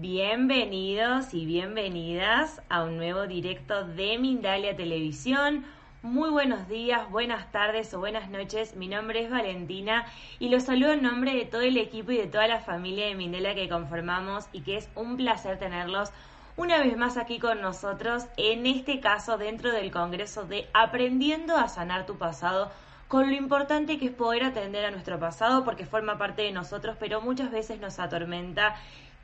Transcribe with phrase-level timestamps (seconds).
[0.00, 5.64] Bienvenidos y bienvenidas a un nuevo directo de Mindalia Televisión.
[6.02, 8.76] Muy buenos días, buenas tardes o buenas noches.
[8.76, 10.06] Mi nombre es Valentina
[10.38, 13.16] y los saludo en nombre de todo el equipo y de toda la familia de
[13.16, 16.12] Mindalia que conformamos y que es un placer tenerlos
[16.56, 21.66] una vez más aquí con nosotros, en este caso dentro del Congreso de Aprendiendo a
[21.66, 22.70] Sanar tu Pasado
[23.08, 26.94] con lo importante que es poder atender a nuestro pasado porque forma parte de nosotros,
[27.00, 28.76] pero muchas veces nos atormenta.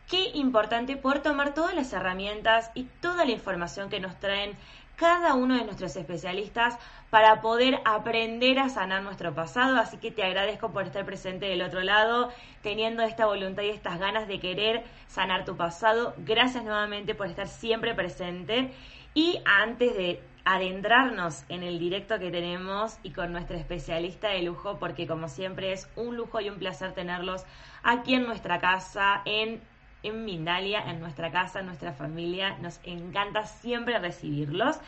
[0.09, 4.57] Qué importante poder tomar todas las herramientas y toda la información que nos traen
[4.97, 6.79] cada uno de nuestros especialistas
[7.11, 9.77] para poder aprender a sanar nuestro pasado.
[9.79, 12.31] Así que te agradezco por estar presente del otro lado,
[12.63, 16.15] teniendo esta voluntad y estas ganas de querer sanar tu pasado.
[16.19, 18.73] Gracias nuevamente por estar siempre presente.
[19.15, 24.79] Y antes de adentrarnos en el directo que tenemos y con nuestra especialista de lujo,
[24.79, 27.45] porque como siempre es un lujo y un placer tenerlos
[27.83, 29.63] aquí en nuestra casa, en,
[30.05, 32.57] en Mindalia, en nuestra casa, en nuestra familia.
[32.59, 34.79] Nos encanta siempre recibirlos.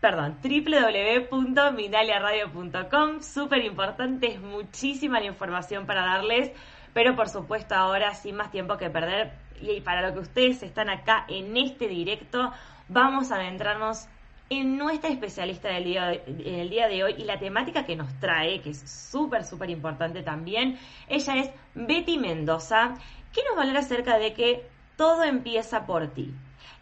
[0.00, 3.20] perdón, www.mindaliaradio.com.
[3.20, 6.50] Súper importante, es muchísima la información para darles,
[6.94, 10.88] pero por supuesto ahora sin más tiempo que perder y para lo que ustedes están
[10.88, 12.50] acá en este directo,
[12.88, 14.08] vamos a adentrarnos
[14.50, 18.12] en nuestra especialista del día, de, el día de hoy y la temática que nos
[18.18, 20.76] trae, que es súper, súper importante también.
[21.08, 22.96] Ella es Betty Mendoza,
[23.32, 24.66] que nos va a hablar acerca de que
[24.96, 26.34] todo empieza por ti.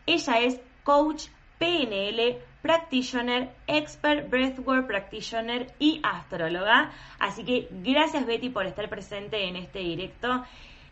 [0.06, 1.27] Ella es coach
[1.59, 6.91] PNL, practitioner, expert breathwork practitioner y astróloga.
[7.19, 10.43] Así que gracias Betty por estar presente en este directo.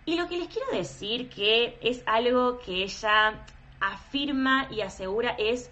[0.04, 3.46] Y lo que les quiero decir que es algo que ella
[3.80, 5.70] afirma y asegura es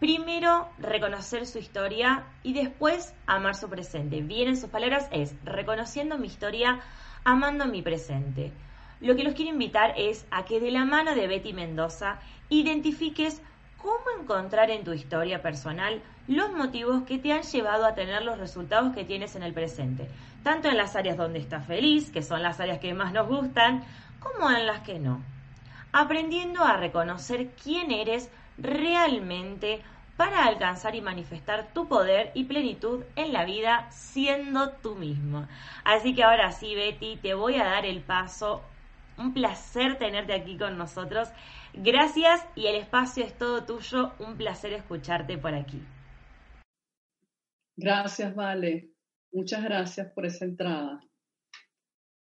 [0.00, 4.20] primero reconocer su historia y después amar su presente.
[4.20, 6.80] Bien en sus palabras es reconociendo mi historia,
[7.24, 8.52] amando mi presente.
[9.00, 12.18] Lo que los quiero invitar es a que de la mano de Betty Mendoza
[12.48, 13.40] identifiques
[13.76, 18.38] cómo encontrar en tu historia personal los motivos que te han llevado a tener los
[18.38, 20.08] resultados que tienes en el presente,
[20.42, 23.84] tanto en las áreas donde estás feliz, que son las áreas que más nos gustan,
[24.20, 25.22] como en las que no.
[25.92, 29.82] Aprendiendo a reconocer quién eres realmente
[30.16, 35.48] para alcanzar y manifestar tu poder y plenitud en la vida siendo tú mismo.
[35.84, 38.62] Así que ahora sí, Betty, te voy a dar el paso.
[39.18, 41.28] Un placer tenerte aquí con nosotros.
[41.72, 44.12] Gracias y el espacio es todo tuyo.
[44.18, 45.82] Un placer escucharte por aquí.
[47.76, 48.90] Gracias, Vale.
[49.32, 51.00] Muchas gracias por esa entrada.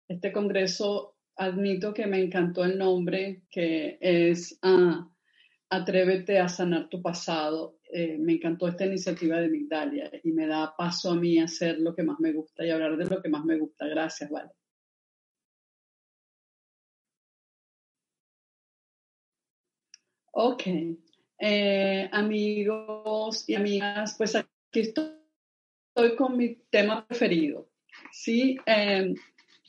[0.07, 5.10] Este congreso, admito que me encantó el nombre, que es ah,
[5.71, 7.79] Atrévete a sanar tu pasado.
[7.93, 11.79] eh, me encantó esta iniciativa de Migdalia y me da paso a mí a hacer
[11.81, 13.87] lo que más me gusta y hablar de lo que más me gusta.
[13.87, 14.51] Gracias, Vale.
[20.33, 20.63] Ok,
[21.39, 25.17] eh, amigos y amigas, pues aquí estoy,
[26.17, 27.69] con mi tema preferido.
[28.13, 29.13] Sí, eh,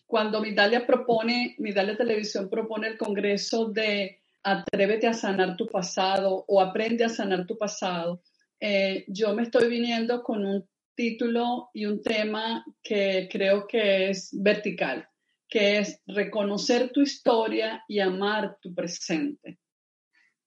[0.05, 6.61] cuando Migdalia propone, Migdalia Televisión propone el Congreso de Atrévete a sanar tu pasado o
[6.61, 8.23] Aprende a sanar tu pasado,
[8.59, 14.29] eh, yo me estoy viniendo con un título y un tema que creo que es
[14.33, 15.07] vertical,
[15.49, 19.59] que es reconocer tu historia y amar tu presente.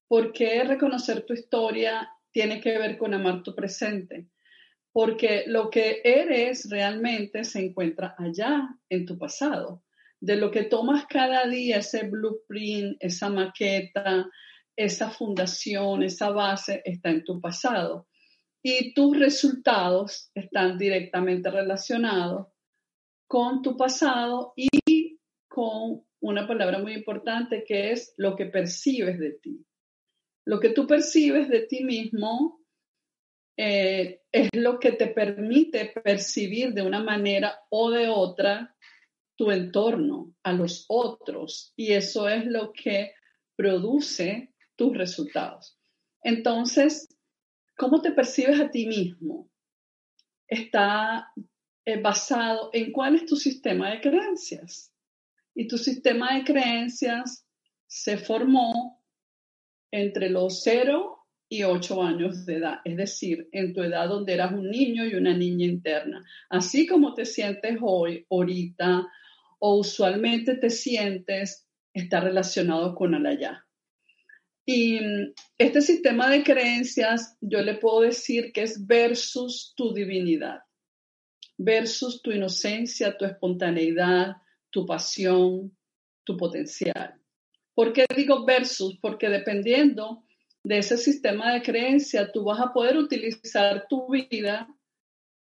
[0.07, 4.29] ¿Por qué reconocer tu historia tiene que ver con amar tu presente?
[4.93, 9.83] Porque lo que eres realmente se encuentra allá en tu pasado
[10.25, 14.27] de lo que tomas cada día, ese blueprint, esa maqueta,
[14.75, 18.09] esa fundación, esa base, está en tu pasado.
[18.63, 22.47] Y tus resultados están directamente relacionados
[23.29, 29.33] con tu pasado y con una palabra muy importante que es lo que percibes de
[29.33, 29.63] ti.
[30.47, 32.65] Lo que tú percibes de ti mismo
[33.59, 38.75] eh, es lo que te permite percibir de una manera o de otra
[39.37, 43.13] tu entorno, a los otros, y eso es lo que
[43.57, 45.79] produce tus resultados.
[46.23, 47.09] Entonces,
[47.77, 49.51] ¿cómo te percibes a ti mismo?
[50.47, 51.33] Está
[51.85, 54.93] eh, basado en cuál es tu sistema de creencias.
[55.55, 57.47] Y tu sistema de creencias
[57.87, 59.03] se formó
[59.91, 61.15] entre los 0
[61.49, 65.15] y 8 años de edad, es decir, en tu edad donde eras un niño y
[65.15, 66.25] una niña interna.
[66.49, 69.07] Así como te sientes hoy, ahorita,
[69.67, 73.67] o usualmente te sientes está relacionado con el allá.
[74.67, 80.59] Y mm, este sistema de creencias yo le puedo decir que es versus tu divinidad,
[81.57, 84.37] versus tu inocencia, tu espontaneidad,
[84.69, 85.75] tu pasión,
[86.25, 87.15] tu potencial.
[87.75, 88.99] ¿Por qué digo versus?
[89.01, 90.25] Porque dependiendo
[90.63, 94.69] de ese sistema de creencia, tú vas a poder utilizar tu vida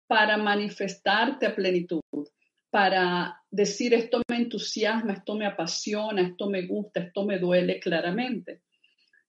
[0.07, 2.03] para manifestarte a plenitud
[2.73, 8.63] para decir esto me entusiasma, esto me apasiona, esto me gusta, esto me duele claramente.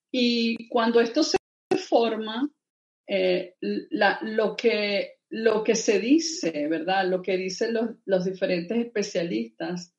[0.10, 1.36] Y cuando esto se
[1.78, 2.50] forma,
[3.06, 5.18] eh, lo, que,
[5.76, 7.06] se dice, ¿verdad?
[7.10, 9.94] Lo que dicen los, los diferentes especialistas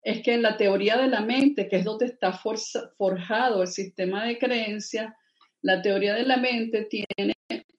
[0.00, 4.24] es que en la teoría de la mente, que es donde está forjado el sistema
[4.24, 5.12] de creencias,
[5.62, 7.32] la teoría de la mente tiene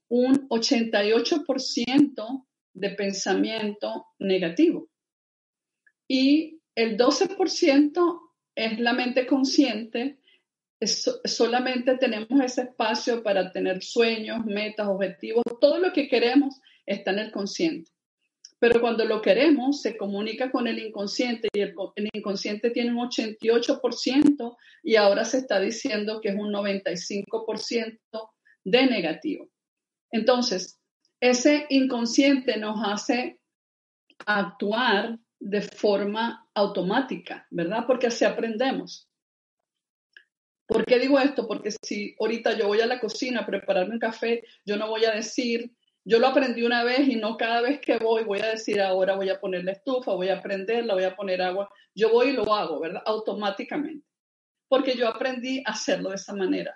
[0.09, 4.89] un 88% de pensamiento negativo
[6.07, 8.19] y el 12%
[8.55, 10.17] es la mente consciente.
[11.25, 17.19] solamente tenemos ese espacio para tener sueños, metas, objetivos, todo lo que queremos está en
[17.19, 17.91] el consciente.
[18.59, 23.09] Pero cuando lo queremos, se comunica con el inconsciente y el, el inconsciente tiene un
[23.09, 27.99] 88% y ahora se está diciendo que es un 95%
[28.63, 29.49] de negativo.
[30.11, 30.79] Entonces,
[31.19, 33.39] ese inconsciente nos hace
[34.25, 37.83] actuar de forma automática, ¿verdad?
[37.85, 39.07] Porque así aprendemos.
[40.67, 41.47] ¿Por qué digo esto?
[41.47, 45.05] Porque si ahorita yo voy a la cocina a prepararme un café, yo no voy
[45.05, 45.71] a decir,
[46.03, 49.15] yo lo aprendí una vez y no cada vez que voy voy a decir ahora
[49.15, 51.69] voy a poner la estufa, voy a prenderla, voy a poner agua.
[51.93, 53.03] Yo voy y lo hago, ¿verdad?
[53.05, 54.07] Automáticamente.
[54.67, 56.75] Porque yo aprendí a hacerlo de esa manera.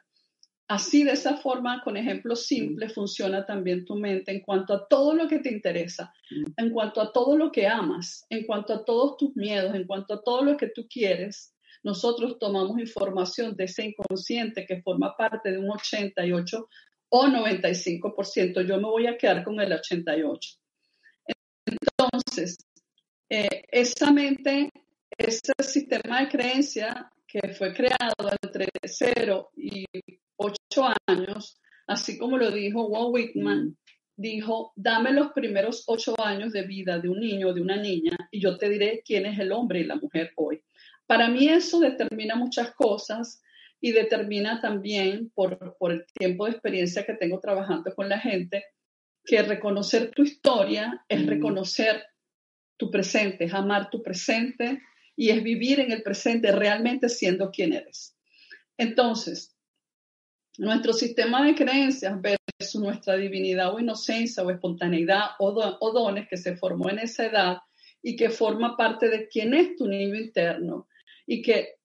[0.69, 5.15] Así, de esa forma, con ejemplos simples, funciona también tu mente en cuanto a todo
[5.15, 6.13] lo que te interesa,
[6.57, 10.13] en cuanto a todo lo que amas, en cuanto a todos tus miedos, en cuanto
[10.13, 11.55] a todo lo que tú quieres.
[11.81, 16.69] Nosotros tomamos información de ese inconsciente que forma parte de un 88
[17.09, 18.61] o 95%.
[18.61, 20.51] Yo me voy a quedar con el 88.
[21.65, 22.57] Entonces,
[23.27, 24.69] eh, esa mente,
[25.17, 29.85] ese sistema de creencia que fue creado entre 0 y
[30.39, 33.75] ocho años, así como lo dijo Walt Whitman, mm.
[34.15, 38.17] dijo, dame los primeros ocho años de vida de un niño o de una niña
[38.31, 40.61] y yo te diré quién es el hombre y la mujer hoy.
[41.05, 43.41] Para mí eso determina muchas cosas
[43.81, 48.63] y determina también, por, por el tiempo de experiencia que tengo trabajando con la gente,
[49.25, 51.27] que reconocer tu historia es mm.
[51.27, 52.03] reconocer
[52.77, 54.81] tu presente, es amar tu presente
[55.15, 58.15] y es vivir en el presente realmente siendo quien eres.
[58.77, 59.58] Entonces,
[60.59, 65.51] nuestro sistema de creencias versus nuestra divinidad o inocencia o espontaneidad o,
[65.93, 67.57] dones que se formó en esa edad
[68.03, 70.89] y que forma parte de quién es tu niño interno
[71.25, 71.75] y que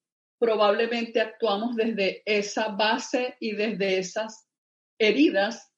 [0.40, 4.48] probablemente actuamos desde esa base y desde esas
[4.98, 5.70] heridas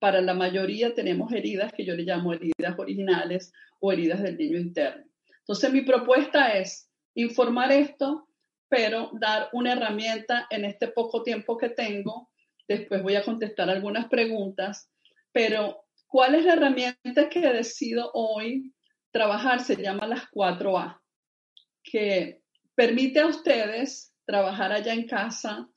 [0.00, 4.58] para la mayoría tenemos heridas que yo le llamo heridas originales o heridas del niño
[4.58, 5.04] interno.
[5.38, 8.26] Entonces mi propuesta es informar esto,
[8.74, 12.32] pero dar una herramienta en este poco tiempo que tengo.
[12.66, 14.90] Después voy a contestar algunas preguntas,
[15.30, 18.74] pero ¿cuál es la herramienta que decido hoy
[19.12, 19.60] trabajar?
[19.60, 21.00] Se llama las 4A,
[21.84, 22.42] que
[22.74, 25.68] permite a ustedes trabajar allá en casa,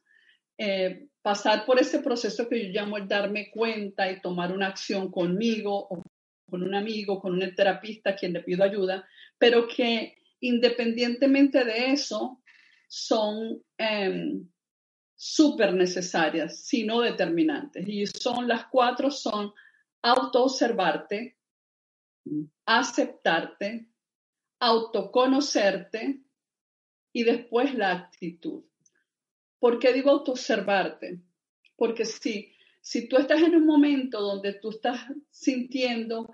[0.58, 5.12] eh, pasar por ese proceso que yo llamo el darme cuenta y tomar una acción
[5.12, 6.02] conmigo o
[6.50, 11.92] con un amigo, con un terapista a quien le pido ayuda, pero que independientemente de
[11.92, 12.42] eso
[12.88, 14.48] son em,
[15.16, 17.88] súper necesarias, sino determinantes.
[17.88, 19.54] Y son las cuatro, son
[20.02, 21.38] autoobservarte,
[22.66, 23.90] aceptarte,
[24.60, 26.22] autoconocerte
[27.14, 28.64] y después la actitud.
[29.60, 31.20] ¿Por qué digo autoobservarte?
[31.76, 36.30] Porque si, si tú estás en un momento donde tú estás sintiendo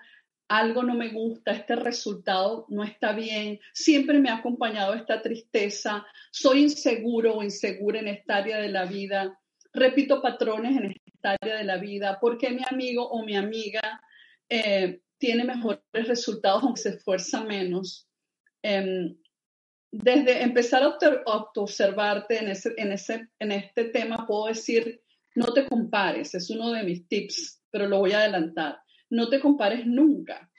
[0.47, 6.05] algo no me gusta, este resultado no está bien, siempre me ha acompañado esta tristeza,
[6.31, 9.39] soy inseguro o insegura en esta área de la vida,
[9.73, 14.01] repito patrones en esta área de la vida, porque mi amigo o mi amiga
[14.49, 18.07] eh, tiene mejores resultados aunque se esfuerza menos.
[18.61, 19.15] Em,
[19.91, 25.01] desde empezar a autoobservarte en, ese, en, ese, en este tema, puedo decir,
[25.35, 28.79] no te compares, es uno de mis tips, pero lo voy a adelantar.
[29.13, 30.49] No te compares nunca,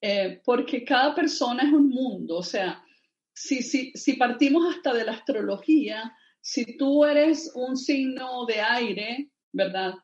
[0.00, 2.36] eh, porque cada persona es un mundo.
[2.36, 2.84] O sea,
[3.32, 9.30] si, si, si partimos hasta de la astrología, si tú eres un signo de aire,
[9.52, 9.94] ¿verdad?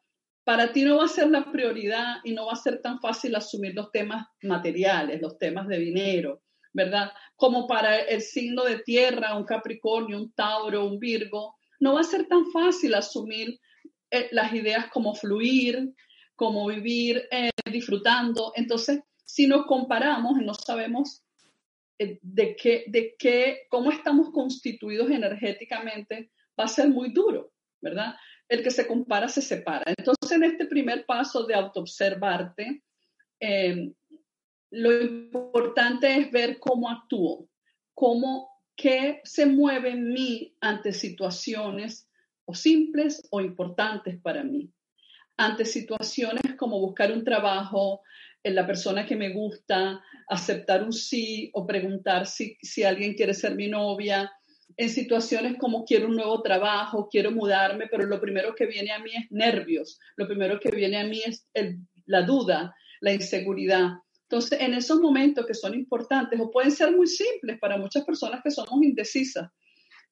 [0.44, 3.36] Para ti no va a ser la prioridad y no va a ser tan fácil
[3.36, 6.42] asumir los temas materiales, los temas de dinero,
[6.72, 7.12] ¿verdad?
[7.36, 12.04] Como para el signo de tierra, un Capricornio, un Tauro, un Virgo, no va a
[12.04, 13.60] ser tan fácil asumir
[14.10, 15.92] eh, las ideas como fluir,
[16.40, 18.54] como vivir eh, disfrutando.
[18.56, 21.22] Entonces, si nos comparamos y no sabemos
[21.98, 28.14] eh, de qué, de qué, cómo estamos constituidos energéticamente, va a ser muy duro, ¿verdad?
[28.48, 29.92] El que se compara se separa.
[29.94, 32.84] Entonces, en este primer paso de autoobservarte,
[34.70, 37.50] lo importante es ver cómo actúo,
[37.92, 42.08] cómo, qué se mueve en mí ante situaciones
[42.46, 44.72] o simples o importantes para mí.
[45.40, 48.02] Ante situaciones como buscar un trabajo,
[48.42, 53.32] en la persona que me gusta, aceptar un sí o preguntar si, si alguien quiere
[53.32, 54.30] ser mi novia,
[54.76, 58.98] en situaciones como quiero un nuevo trabajo, quiero mudarme, pero lo primero que viene a
[58.98, 61.48] mí es nervios, lo primero que viene a mí es
[62.04, 63.92] la duda, la inseguridad.
[64.28, 68.42] Entonces, en esos momentos que son importantes o pueden ser muy simples para muchas personas
[68.44, 69.48] que somos indecisas,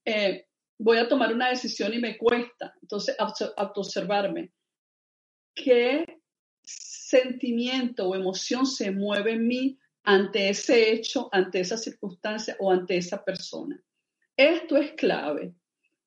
[0.06, 0.46] eh,
[0.78, 2.72] voy a tomar una decisión y me cuesta.
[2.80, 3.14] Entonces,
[3.58, 4.52] autoobservarme.
[5.62, 6.20] ¿Qué
[6.62, 12.96] sentimiento o emoción se mueve en mí ante ese hecho, ante esa circunstancia o ante
[12.96, 13.82] esa persona?
[14.36, 15.54] Esto es clave,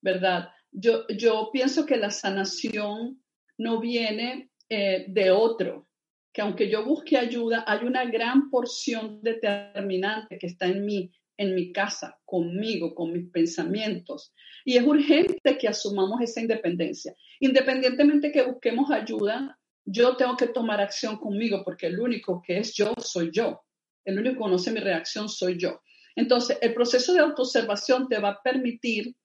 [0.01, 0.49] ¿verdad?
[0.71, 3.21] Yo, yo pienso que la sanación
[3.57, 5.89] no viene eh, de otro,
[6.31, 11.55] que aunque yo busque ayuda, hay una gran porción determinante que está en mí, en
[11.55, 14.31] mi casa, conmigo, con mis pensamientos.
[14.63, 17.15] Y es urgente que asumamos esa independencia.
[17.39, 22.75] Independientemente que busquemos ayuda, yo tengo que tomar acción conmigo porque el único que es
[22.75, 23.63] yo soy yo.
[24.05, 25.81] El único que conoce mi reacción soy yo.
[26.15, 29.15] Entonces, el proceso de autoobservación te va a permitir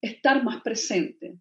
[0.00, 1.34] estar más presente.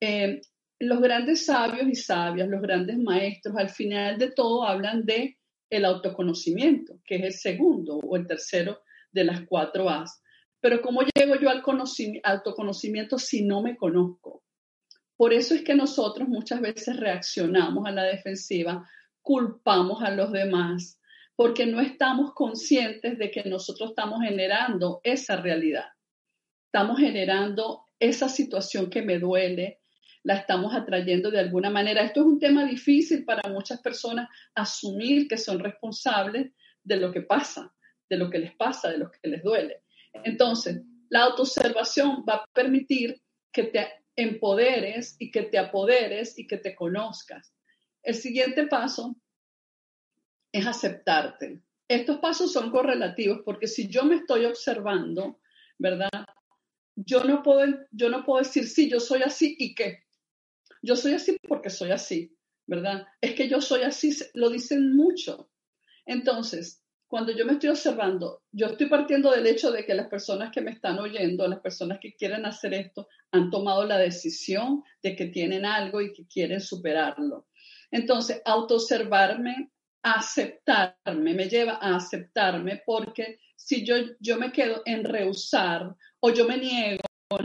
[0.00, 0.40] Eh,
[0.78, 5.36] los grandes sabios y sabias, los grandes maestros, al final de todo hablan de
[5.68, 8.80] el autoconocimiento, que es el segundo o el tercero
[9.14, 10.20] de las cuatro A's.
[10.60, 11.62] Pero ¿cómo llego yo al
[12.24, 14.42] autoconocimiento si no me conozco?
[15.16, 18.88] Por eso es que nosotros muchas veces reaccionamos a la defensiva,
[19.22, 20.98] culpamos a los demás,
[21.36, 25.86] porque no estamos conscientes de que nosotros estamos generando esa realidad.
[26.66, 29.80] Estamos generando esa situación que me duele,
[30.24, 32.02] la estamos atrayendo de alguna manera.
[32.02, 36.52] Esto es un tema difícil para muchas personas asumir que son responsables
[36.82, 37.72] de lo que pasa,
[38.08, 39.82] de lo que les pasa, de lo que les duele.
[40.24, 43.20] Entonces, la autoobservación va a permitir
[43.52, 47.52] que te empoderes y que te apoderes y que te conozcas.
[48.02, 49.16] El siguiente paso
[50.52, 51.62] es aceptarte.
[51.88, 55.40] Estos pasos son correlativos porque si yo me estoy observando,
[55.78, 56.10] ¿verdad?
[56.94, 60.04] Yo no puedo, yo no puedo decir, sí, yo soy así y qué.
[60.82, 63.06] Yo soy así porque soy así, ¿verdad?
[63.20, 65.50] Es que yo soy así, lo dicen mucho.
[66.06, 66.83] Entonces,
[67.14, 70.60] cuando yo me estoy observando, yo estoy partiendo del hecho de que las personas que
[70.60, 75.26] me están oyendo, las personas que quieren hacer esto, han tomado la decisión de que
[75.26, 77.46] tienen algo y que quieren superarlo.
[77.92, 79.70] Entonces, autoobservarme,
[80.02, 86.48] aceptarme, me lleva a aceptarme porque si yo, yo me quedo en rehusar o yo
[86.48, 87.04] me niego,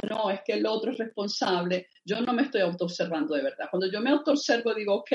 [0.10, 3.68] no, es que el otro es responsable, yo no me estoy autoobservando de verdad.
[3.70, 5.12] Cuando yo me autoobservo, digo, ok,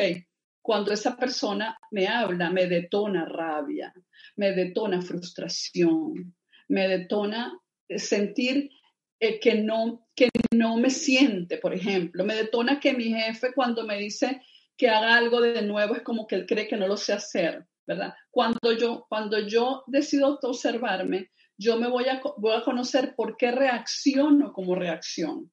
[0.64, 3.92] cuando esa persona me habla, me detona rabia,
[4.36, 6.34] me detona frustración,
[6.68, 8.70] me detona sentir
[9.20, 12.24] eh, que, no, que no me siente, por ejemplo.
[12.24, 14.40] Me detona que mi jefe cuando me dice
[14.74, 17.66] que haga algo de nuevo es como que él cree que no lo sé hacer,
[17.86, 18.14] ¿verdad?
[18.30, 23.50] Cuando yo, cuando yo decido observarme, yo me voy a, voy a conocer por qué
[23.50, 25.44] reacciono como reacciono.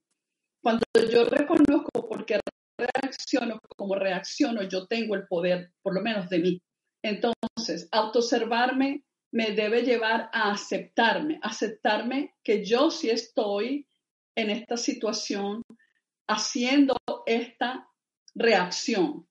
[0.64, 2.40] Cuando yo reconozco por qué
[2.82, 6.62] reacciono como reacciono, yo tengo el poder, por lo menos de mí.
[7.04, 13.88] Entonces, autoobservarme me debe llevar a aceptarme, aceptarme que yo sí estoy
[14.36, 15.62] en esta situación
[16.28, 16.96] haciendo
[17.26, 17.90] esta
[18.36, 19.28] reacción,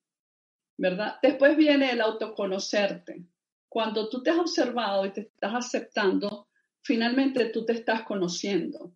[0.78, 1.16] ¿verdad?
[1.23, 3.25] Después viene el autoconocerte.
[3.69, 6.49] Cuando tú te has observado y te estás aceptando,
[6.83, 8.92] finalmente tú te estás conociendo,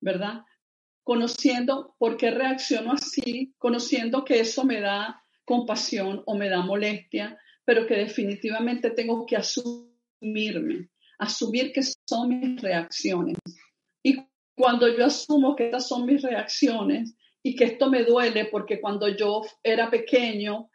[0.00, 0.44] ¿verdad?
[1.04, 7.38] Conociendo por qué reacciono así, conociendo que eso me da compasión o me da molestia,
[7.64, 13.36] pero que definitivamente tengo que asumirme, asumir que son mis reacciones.
[14.02, 14.16] Y
[14.54, 19.08] cuando yo asumo que estas son mis reacciones y que esto me duele porque cuando
[19.08, 20.70] yo era pequeño,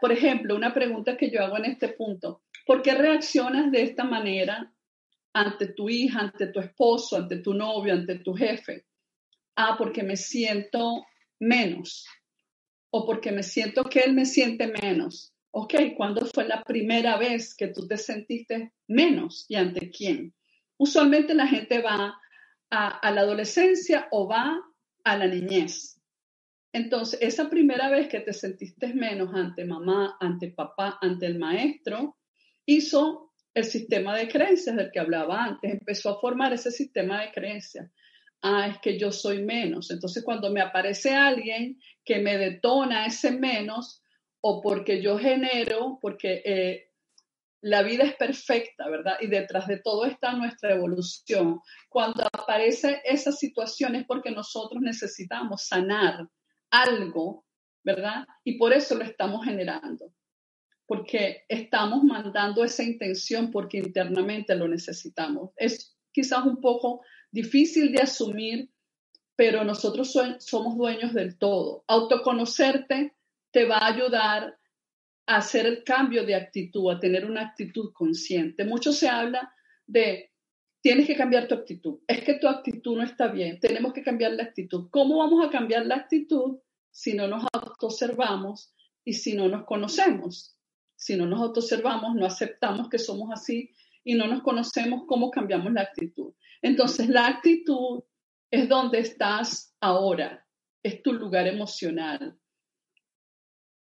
[0.00, 4.04] por ejemplo, una pregunta que yo hago en este punto, ¿por qué reaccionas de esta
[4.04, 4.72] manera
[5.32, 8.86] ante tu hija, ante tu esposo, ante tu novio, ante tu jefe?
[9.56, 11.04] Ah, porque me siento
[11.40, 12.06] menos
[12.90, 17.54] o porque me siento que él me siente menos ok, ¿cuándo fue la primera vez
[17.54, 20.34] que tú te sentiste menos y ante quién?
[20.76, 22.14] Usualmente la gente va
[22.70, 24.60] a, la adolescencia o va
[25.02, 25.98] a la niñez.
[26.74, 32.18] Entonces, esa primera vez que te sentiste menos ante mamá, ante papá, ante el maestro,
[32.66, 37.32] hizo el sistema de creencias del que hablaba antes, empezó a formar ese sistema de
[37.32, 37.90] creencias.
[38.42, 39.90] Ah, es que yo soy menos.
[39.90, 44.02] Entonces, cuando me aparece alguien que me detona ese menos,
[44.40, 46.86] o porque yo genero, porque eh,
[47.60, 49.16] la vida es perfecta, ¿verdad?
[49.20, 51.60] Y detrás de todo está nuestra evolución.
[51.88, 56.28] Cuando aparece esa situación es porque nosotros necesitamos sanar
[56.70, 57.44] algo,
[57.82, 58.24] ¿verdad?
[58.44, 60.12] Y por eso lo estamos generando,
[60.86, 65.50] porque estamos mandando esa intención porque internamente lo necesitamos.
[65.56, 67.00] Es quizás un poco
[67.36, 68.70] difícil de asumir,
[69.36, 71.84] pero nosotros somos dueños del todo.
[71.86, 73.14] Autoconocerte
[73.52, 74.58] te va a ayudar
[75.26, 78.64] a hacer el cambio de actitud, a tener una actitud consciente.
[78.64, 79.52] Mucho se habla
[79.86, 80.32] de,
[80.80, 81.98] tienes que cambiar tu actitud.
[82.08, 84.88] Es que tu actitud no está bien, tenemos que cambiar la actitud.
[84.90, 86.58] ¿Cómo vamos a cambiar la actitud
[86.90, 88.72] si no nos autoobservamos
[89.04, 90.56] y si no nos conocemos?
[90.94, 93.70] Si no nos autoobservamos, no aceptamos que somos así
[94.06, 96.32] y no nos conocemos, ¿cómo cambiamos la actitud?
[96.62, 98.04] Entonces, la actitud
[98.52, 100.46] es donde estás ahora,
[100.80, 102.38] es tu lugar emocional,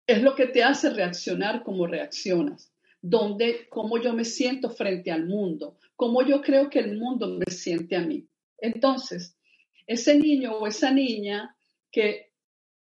[0.07, 5.25] es lo que te hace reaccionar como reaccionas, donde, cómo yo me siento frente al
[5.25, 8.25] mundo, cómo yo creo que el mundo me siente a mí.
[8.59, 9.37] Entonces,
[9.85, 11.53] ese niño o esa niña
[11.91, 12.31] que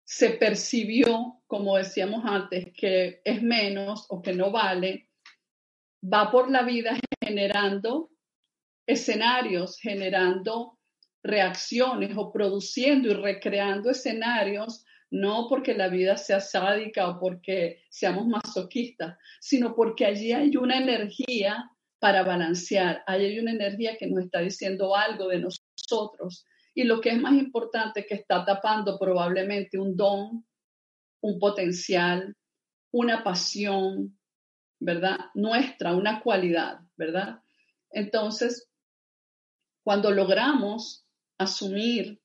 [0.05, 5.09] se percibió, como decíamos antes, que es menos o que no vale,
[6.01, 8.09] va por la vida generando
[8.87, 10.79] escenarios, generando
[11.23, 18.27] reacciones o produciendo y recreando escenarios no porque la vida sea sádica o porque seamos
[18.27, 24.25] masoquistas, sino porque allí hay una energía para balancear, allí hay una energía que nos
[24.25, 26.45] está diciendo algo de nosotros.
[26.75, 30.45] Y lo que es más importante, que está tapando probablemente un don,
[31.21, 32.35] un potencial,
[32.91, 34.16] una pasión,
[34.79, 35.17] ¿verdad?
[35.33, 37.41] Nuestra, una cualidad, ¿verdad?
[37.91, 38.69] Entonces,
[39.83, 41.05] cuando logramos
[41.37, 42.19] asumir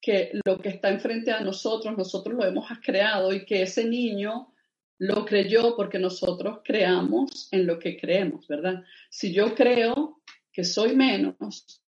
[0.00, 4.52] que lo que está enfrente a nosotros, nosotros lo hemos creado y que ese niño
[4.98, 8.82] lo creyó porque nosotros creamos en lo que creemos, ¿verdad?
[9.10, 10.20] Si yo creo
[10.52, 11.82] que soy menos,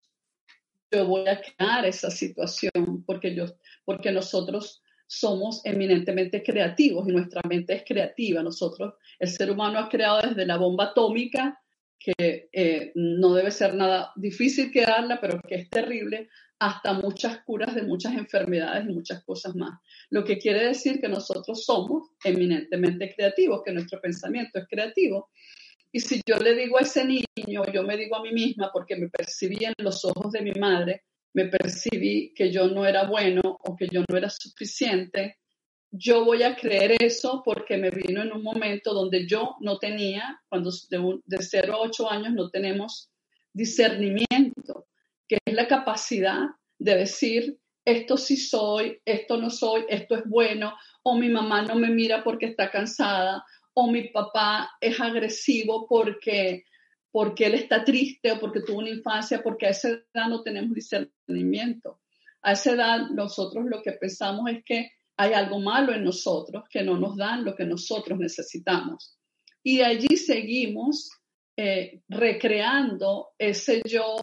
[0.91, 3.47] yo voy a crear esa situación porque, yo,
[3.85, 8.43] porque nosotros somos eminentemente creativos y nuestra mente es creativa.
[8.43, 11.61] Nosotros, el ser humano ha creado desde la bomba atómica,
[11.99, 17.75] que eh, no debe ser nada difícil crearla, pero que es terrible, hasta muchas curas
[17.75, 19.79] de muchas enfermedades y muchas cosas más.
[20.11, 25.31] Lo que quiere decir que nosotros somos eminentemente creativos, que nuestro pensamiento es creativo.
[25.93, 28.97] Y si yo le digo a ese niño, yo me digo a mí misma, porque
[28.97, 31.03] me percibí en los ojos de mi madre,
[31.35, 35.39] me percibí que yo no era bueno o que yo no era suficiente,
[35.91, 40.41] yo voy a creer eso porque me vino en un momento donde yo no tenía,
[40.49, 43.11] cuando de, un, de 0 a 8 años no tenemos
[43.53, 44.87] discernimiento,
[45.29, 46.41] que es la capacidad
[46.79, 51.77] de decir, esto sí soy, esto no soy, esto es bueno, o mi mamá no
[51.77, 53.45] me mira porque está cansada,
[53.75, 56.65] o mi papá es agresivo porque,
[57.15, 60.75] porque él está triste o porque tuvo una infancia, porque a esa edad no tenemos
[60.75, 62.01] discernimiento.
[62.43, 66.83] A esa edad nosotros lo que pensamos es que hay algo malo en nosotros, que
[66.83, 69.17] no nos dan lo que nosotros necesitamos.
[69.63, 71.09] Y allí seguimos
[71.57, 74.17] eh, recreando ese yo,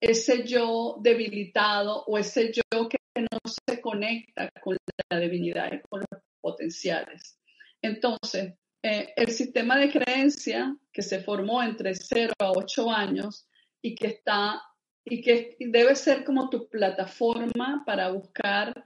[0.00, 4.76] ese yo debilitado o ese yo que no se conecta con
[5.10, 7.40] la divinidad y con los potenciales.
[7.82, 8.54] Entonces,
[8.86, 13.48] eh, el sistema de creencia que se formó entre 0 a 8 años
[13.80, 14.60] y que está
[15.06, 18.84] y que debe ser como tu plataforma para buscar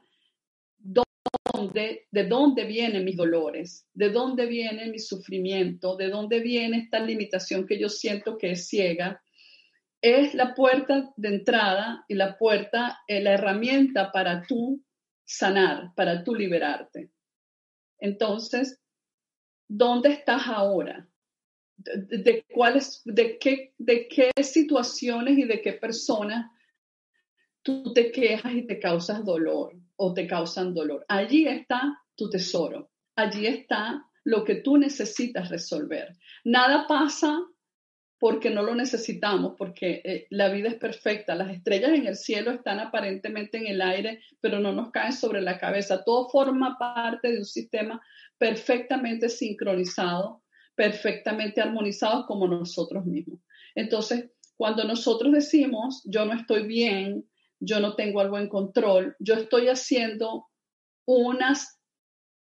[2.13, 7.67] de dónde vienen mis dolores, de dónde viene mi sufrimiento, de dónde viene esta limitación
[7.67, 9.21] que yo siento que es ciega,
[10.01, 14.81] es la puerta de entrada y la puerta, eh, la herramienta para tú
[15.25, 17.11] sanar, para tú liberarte.
[17.99, 18.81] Entonces,
[19.69, 21.07] ¿dónde estás ahora?
[21.77, 26.51] De, cuáles, de qué, de qué situaciones y de qué personas
[27.63, 31.05] tú te quejas y te causas dolor o te causan dolor.
[31.09, 32.91] Allí está tu tesoro.
[33.15, 36.17] Allí está lo que tú necesitas resolver.
[36.45, 37.39] Nada pasa
[38.19, 41.35] porque no lo necesitamos, porque eh, la vida es perfecta.
[41.35, 45.41] Las estrellas en el cielo están aparentemente en el aire, pero no nos caen sobre
[45.41, 46.03] la cabeza.
[46.05, 48.01] Todo forma parte de un sistema
[48.37, 50.43] perfectamente sincronizado,
[50.75, 53.41] perfectamente armonizado como nosotros mismos.
[53.75, 57.29] Entonces, cuando nosotros decimos, yo no estoy bien,
[57.61, 60.47] yo no tengo algo en control, yo estoy haciendo
[61.07, 61.55] una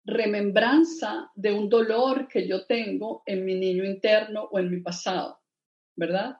[0.04, 5.40] remembranza de un dolor que yo tengo en mi niño interno o en mi pasado,
[5.96, 6.38] ¿verdad?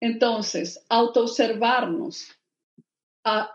[0.00, 2.28] Entonces, autoobservarnos,
[3.24, 3.52] a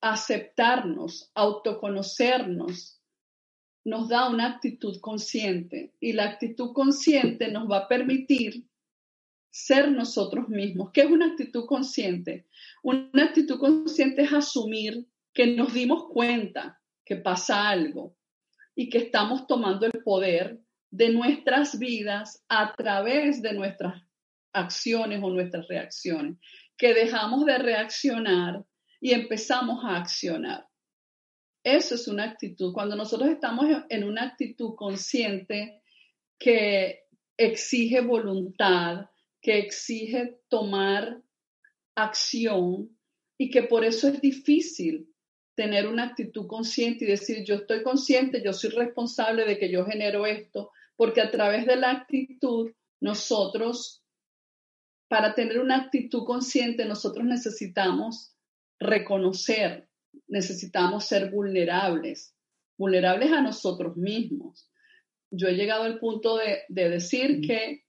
[0.00, 3.00] aceptarnos, autoconocernos,
[3.84, 8.66] nos da una actitud consciente y la actitud consciente nos va a permitir
[9.50, 10.90] ser nosotros mismos.
[10.92, 12.46] ¿Qué es una actitud consciente?
[12.82, 18.16] Una actitud consciente es asumir que nos dimos cuenta que pasa algo
[18.74, 24.02] y que estamos tomando el poder de nuestras vidas a través de nuestras
[24.52, 26.38] acciones o nuestras reacciones,
[26.76, 28.64] que dejamos de reaccionar
[29.00, 30.66] y empezamos a accionar.
[31.64, 32.72] Eso es una actitud.
[32.72, 35.82] Cuando nosotros estamos en una actitud consciente
[36.38, 37.04] que
[37.36, 39.06] exige voluntad,
[39.40, 41.20] que exige tomar
[41.94, 42.96] acción
[43.38, 45.08] y que por eso es difícil
[45.54, 49.84] tener una actitud consciente y decir, yo estoy consciente, yo soy responsable de que yo
[49.84, 54.01] genero esto, porque a través de la actitud nosotros,
[55.12, 58.34] para tener una actitud consciente, nosotros necesitamos
[58.80, 59.86] reconocer,
[60.26, 62.34] necesitamos ser vulnerables,
[62.78, 64.70] vulnerables a nosotros mismos.
[65.30, 67.84] Yo he llegado al punto de, de decir que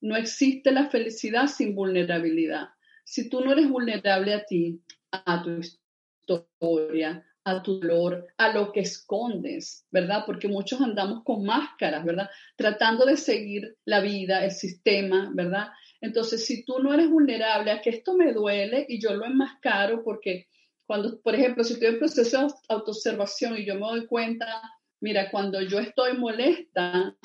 [0.00, 2.70] no existe la felicidad sin vulnerabilidad.
[3.04, 4.82] Si tú no eres vulnerable a ti,
[5.12, 10.24] a tu historia, a tu dolor, a lo que escondes, ¿verdad?
[10.26, 12.28] Porque muchos andamos con máscaras, ¿verdad?
[12.56, 15.68] Tratando de seguir la vida, el sistema, ¿verdad?
[16.04, 20.04] Entonces, si tú no eres vulnerable a que esto me duele y yo lo enmascaro
[20.04, 20.48] porque
[20.86, 24.60] cuando, por ejemplo, si estoy en proceso de autoobservación y yo me doy cuenta,
[25.00, 27.16] mira, cuando yo estoy molesta,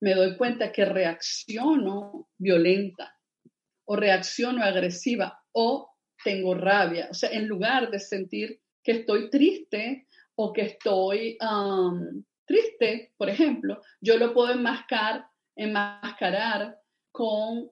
[0.00, 3.16] me doy cuenta que reacciono violenta
[3.84, 5.88] o reacciono agresiva o
[6.24, 7.06] tengo rabia.
[7.12, 11.38] O sea, en lugar de sentir que estoy triste o que estoy
[12.44, 16.76] triste, por ejemplo, yo lo puedo enmascar, enmascarar
[17.18, 17.68] con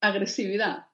[0.00, 0.86] agresividad.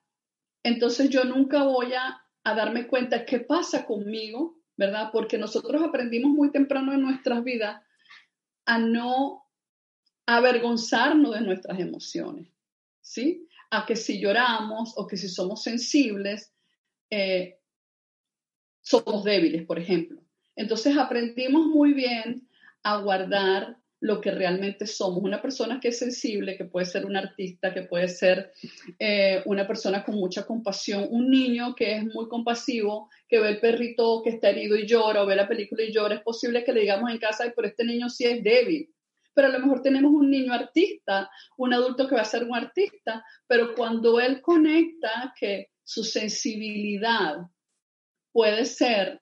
[0.64, 5.10] Entonces yo nunca voy a, darme cuenta qué pasa conmigo, ¿verdad?
[5.12, 7.80] Porque nosotros aprendimos muy temprano en nuestras vidas
[8.64, 9.44] a no
[10.26, 12.48] avergonzarnos de nuestras emociones,
[13.00, 13.46] ¿sí?
[13.70, 16.52] A que si lloramos o que si somos sensibles,
[17.10, 17.60] eh,
[18.80, 20.20] somos débiles, por ejemplo.
[20.56, 22.48] Entonces aprendimos muy bien
[22.82, 25.22] a guardar lo que realmente somos.
[25.22, 28.52] Una persona que es sensible, que puede ser un artista, que puede ser
[28.98, 33.60] eh, una persona con mucha compasión, un niño que es muy compasivo, que ve el
[33.60, 36.72] perrito que está herido y llora, o ve la película y llora, es posible que
[36.72, 38.90] le digamos en casa, pero este niño sí es débil
[39.36, 42.56] pero a lo mejor tenemos un niño artista, un adulto que va a ser un
[42.56, 47.36] artista, pero cuando él conecta que su sensibilidad
[48.32, 49.20] puede ser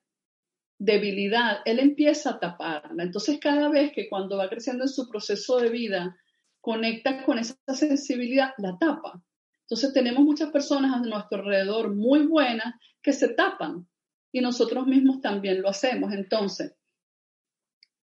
[0.79, 3.03] debilidad, él empieza a taparla.
[3.03, 6.17] Entonces, cada vez que cuando va creciendo en su proceso de vida,
[6.61, 9.23] conecta con esa sensibilidad, la tapa.
[9.63, 13.87] Entonces, tenemos muchas personas a nuestro alrededor muy buenas que se tapan
[14.33, 16.13] y nosotros mismos también lo hacemos.
[16.13, 16.75] Entonces,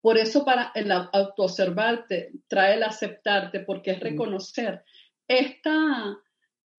[0.02, 4.84] por eso para el autoobservarte trae el aceptarte, porque es reconocer
[5.28, 6.17] esta,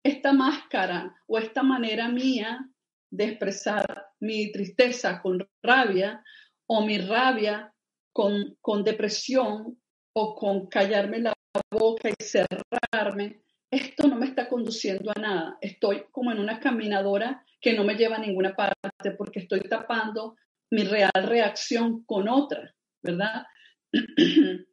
[0.03, 2.68] esta máscara o esta manera mía
[3.12, 6.25] de expresar mi tristeza con rabia
[6.66, 7.70] o mi rabia
[8.12, 9.79] con, con depresión
[10.14, 11.35] o con callarme la
[11.70, 15.59] boca y cerrarme, esto no me está conduciendo a nada.
[15.61, 20.37] Estoy como en una caminadora que no me lleva a ninguna parte porque estoy tapando
[20.70, 23.44] mi real reacción con otra, ¿verdad?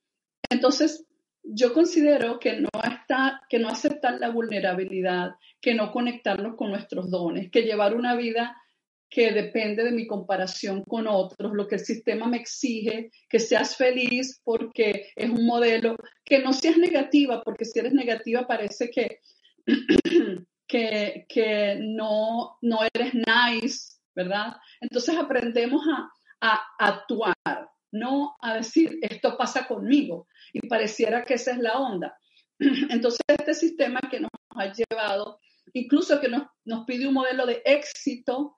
[0.50, 1.06] Entonces,
[1.44, 7.10] yo considero que no, está, que no aceptar la vulnerabilidad, que no conectarnos con nuestros
[7.10, 8.56] dones, que llevar una vida
[9.10, 13.76] que depende de mi comparación con otros, lo que el sistema me exige, que seas
[13.76, 19.20] feliz porque es un modelo, que no seas negativa, porque si eres negativa parece que,
[20.68, 24.54] que, que no, no eres nice, ¿verdad?
[24.80, 31.52] Entonces aprendemos a, a actuar, no a decir, esto pasa conmigo, y pareciera que esa
[31.52, 32.18] es la onda.
[32.90, 35.40] Entonces, este sistema que nos ha llevado,
[35.74, 38.58] incluso que nos, nos pide un modelo de éxito,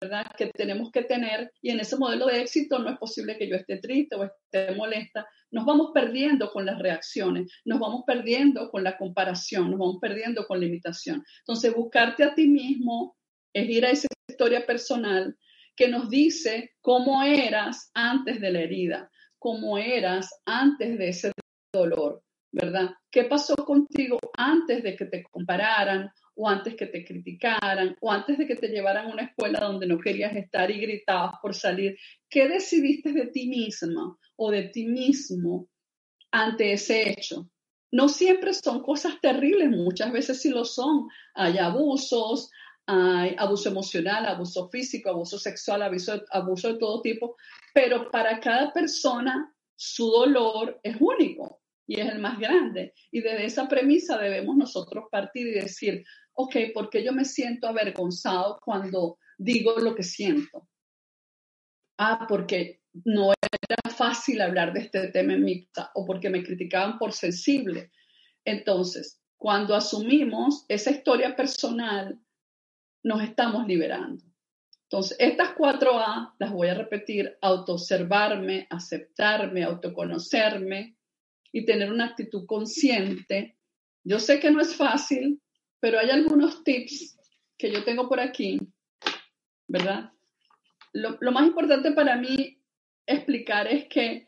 [0.00, 0.26] ¿verdad?
[0.36, 3.56] Que tenemos que tener, y en ese modelo de éxito no es posible que yo
[3.56, 5.26] esté triste o esté molesta.
[5.50, 10.46] Nos vamos perdiendo con las reacciones, nos vamos perdiendo con la comparación, nos vamos perdiendo
[10.46, 11.24] con la imitación.
[11.40, 13.16] Entonces, buscarte a ti mismo
[13.54, 15.34] es ir a esa historia personal
[15.76, 21.32] que nos dice cómo eras antes de la herida, cómo eras antes de ese
[21.72, 22.90] dolor, ¿verdad?
[23.10, 28.38] ¿Qué pasó contigo antes de que te compararan o antes que te criticaran o antes
[28.38, 31.96] de que te llevaran a una escuela donde no querías estar y gritabas por salir?
[32.28, 35.68] ¿Qué decidiste de ti misma o de ti mismo
[36.30, 37.50] ante ese hecho?
[37.92, 41.08] No siempre son cosas terribles, muchas veces sí lo son.
[41.34, 42.50] Hay abusos,
[42.86, 47.36] hay abuso emocional, abuso físico, abuso sexual, abuso, abuso de todo tipo,
[47.74, 52.94] pero para cada persona su dolor es único y es el más grande.
[53.10, 57.66] Y desde esa premisa debemos nosotros partir y decir, ok, ¿por qué yo me siento
[57.66, 60.68] avergonzado cuando digo lo que siento?
[61.98, 63.32] Ah, porque no
[63.68, 67.90] era fácil hablar de este tema en mi casa o porque me criticaban por sensible.
[68.44, 72.20] Entonces, cuando asumimos esa historia personal,
[73.06, 74.24] nos estamos liberando.
[74.82, 80.96] Entonces, estas cuatro A las voy a repetir, autoobservarme, aceptarme, autoconocerme
[81.52, 83.58] y tener una actitud consciente.
[84.02, 85.40] Yo sé que no es fácil,
[85.78, 87.16] pero hay algunos tips
[87.56, 88.58] que yo tengo por aquí,
[89.68, 90.10] ¿verdad?
[90.92, 92.60] Lo, lo más importante para mí
[93.06, 94.26] explicar es que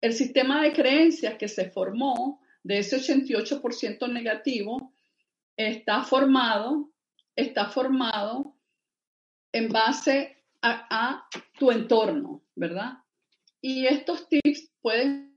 [0.00, 4.94] el sistema de creencias que se formó de ese 88% negativo
[5.56, 6.91] está formado
[7.36, 8.56] está formado
[9.52, 12.98] en base a, tu entorno, ¿verdad?
[13.60, 15.36] Y estos tips pueden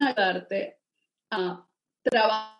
[0.00, 0.78] ayudarte
[1.30, 1.66] a
[2.02, 2.54] trabajar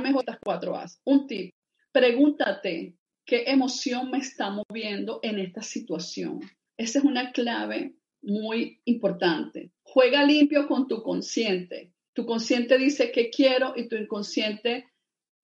[0.00, 1.00] mejor las cuatro A's.
[1.04, 1.54] Un tip,
[1.92, 6.40] pregúntate qué emoción me está moviendo en esta situación.
[6.76, 9.73] Esa es una clave muy importante.
[9.94, 11.92] Juega limpio con tu consciente.
[12.12, 14.90] Tu consciente dice que quiero y tu inconsciente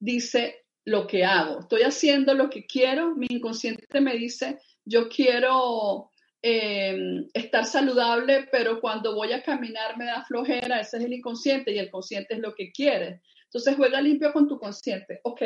[0.01, 1.61] dice lo que hago.
[1.61, 6.11] Estoy haciendo lo que quiero, mi inconsciente me dice, yo quiero
[6.43, 11.71] eh, estar saludable, pero cuando voy a caminar me da flojera, ese es el inconsciente
[11.71, 13.21] y el consciente es lo que quiere.
[13.45, 15.21] Entonces juega limpio con tu consciente.
[15.23, 15.43] Ok,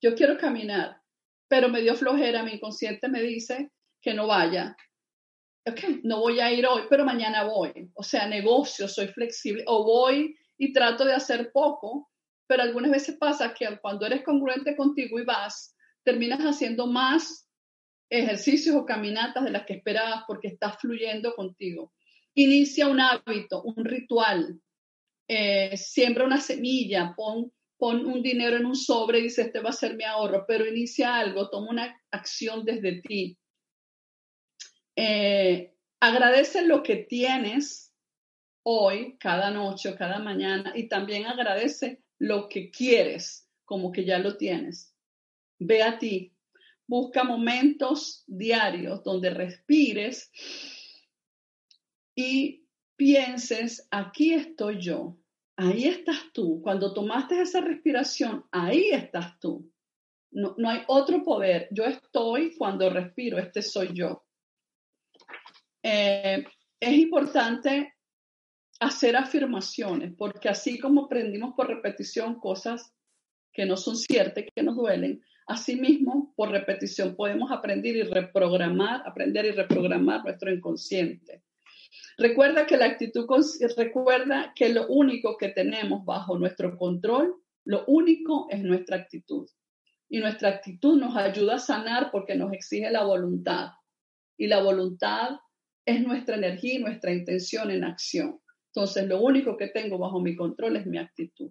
[0.00, 1.02] yo quiero caminar,
[1.46, 4.74] pero me dio flojera, mi inconsciente me dice que no vaya
[5.66, 7.90] ok, no voy a ir hoy, pero mañana voy.
[7.94, 12.10] O sea, negocio, soy flexible o voy y trato de hacer poco,
[12.46, 15.74] pero algunas veces pasa que cuando eres congruente contigo y vas,
[16.04, 17.48] terminas haciendo más
[18.08, 21.92] ejercicios o caminatas de las que esperabas porque estás fluyendo contigo.
[22.34, 24.60] Inicia un hábito, un ritual,
[25.28, 29.70] eh, siembra una semilla, pon, pon un dinero en un sobre y dice, este va
[29.70, 33.36] a ser mi ahorro, pero inicia algo, toma una acción desde ti
[34.96, 37.92] eh, agradece lo que tienes
[38.62, 44.18] hoy, cada noche o cada mañana, y también agradece lo que quieres, como que ya
[44.18, 44.94] lo tienes.
[45.58, 46.34] Ve a ti,
[46.86, 50.30] busca momentos diarios donde respires
[52.14, 55.18] y pienses, aquí estoy yo,
[55.56, 56.60] ahí estás tú.
[56.62, 59.70] Cuando tomaste esa respiración, ahí estás tú.
[60.30, 61.68] No, no hay otro poder.
[61.70, 64.25] Yo estoy cuando respiro, este soy yo.
[65.88, 66.44] Eh,
[66.80, 67.94] es importante
[68.80, 72.92] hacer afirmaciones, porque así como aprendimos por repetición cosas
[73.52, 79.44] que no son ciertas, que nos duelen, asimismo por repetición podemos aprender y reprogramar, aprender
[79.46, 81.44] y reprogramar nuestro inconsciente.
[82.18, 83.24] Recuerda que la actitud,
[83.76, 87.32] recuerda que lo único que tenemos bajo nuestro control,
[87.64, 89.48] lo único es nuestra actitud.
[90.08, 93.68] Y nuestra actitud nos ayuda a sanar porque nos exige la voluntad.
[94.36, 95.38] Y la voluntad
[95.86, 98.40] es nuestra energía y nuestra intención en acción.
[98.74, 101.50] Entonces, lo único que tengo bajo mi control es mi actitud.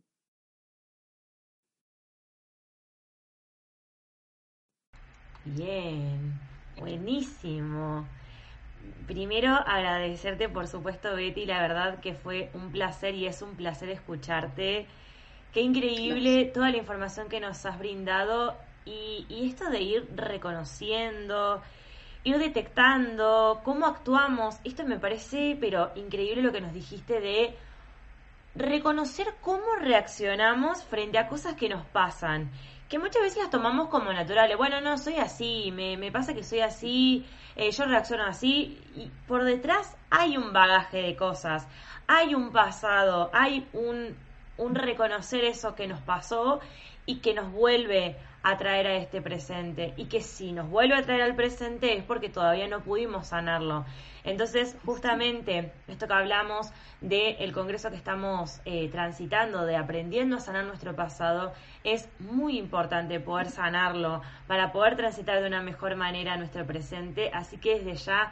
[5.46, 6.34] Bien,
[6.78, 8.06] buenísimo.
[9.08, 13.90] Primero agradecerte, por supuesto, Betty, la verdad que fue un placer y es un placer
[13.90, 14.86] escucharte.
[15.54, 21.62] Qué increíble toda la información que nos has brindado y, y esto de ir reconociendo,
[22.26, 24.60] ir detectando cómo actuamos.
[24.66, 27.56] Esto me parece, pero increíble lo que nos dijiste de
[28.56, 32.52] reconocer cómo reaccionamos frente a cosas que nos pasan,
[32.90, 34.58] que muchas veces las tomamos como naturales.
[34.58, 39.12] Bueno, no, soy así, me, me pasa que soy así, eh, yo reacciono así, y
[39.28, 41.68] por detrás hay un bagaje de cosas,
[42.08, 44.16] hay un pasado, hay un,
[44.58, 46.60] un reconocer eso que nos pasó
[47.06, 48.16] y que nos vuelve
[48.48, 52.04] a traer a este presente y que si nos vuelve a traer al presente es
[52.04, 53.86] porque todavía no pudimos sanarlo.
[54.24, 60.66] Entonces, justamente esto que hablamos del congreso que estamos eh, transitando, de aprendiendo a sanar
[60.66, 61.54] nuestro pasado,
[61.84, 67.32] es muy importante poder sanarlo para poder transitar de una mejor manera nuestro presente.
[67.34, 68.32] Así que desde ya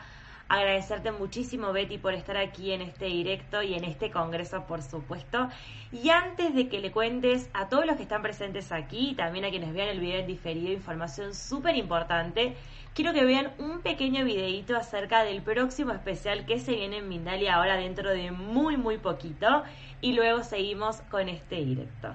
[0.54, 5.50] agradecerte muchísimo, Betty, por estar aquí en este directo y en este congreso, por supuesto.
[5.92, 9.46] Y antes de que le cuentes a todos los que están presentes aquí y también
[9.46, 12.56] a quienes vean el video en diferido, información súper importante,
[12.94, 17.56] quiero que vean un pequeño videito acerca del próximo especial que se viene en Mindalia
[17.56, 19.64] ahora dentro de muy, muy poquito.
[20.02, 22.14] Y luego seguimos con este directo.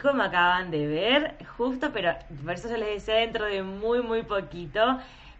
[0.00, 2.12] Como acaban de ver, justo, pero
[2.44, 4.80] por eso yo les decía dentro de muy, muy poquito,